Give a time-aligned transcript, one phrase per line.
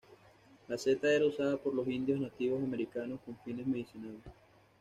[0.67, 4.23] La seta era usada por los indios nativos americanos con fines medicinales.